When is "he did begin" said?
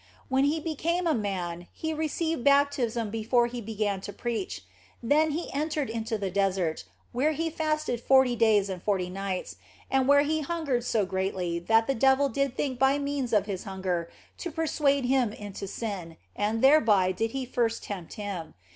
3.45-4.01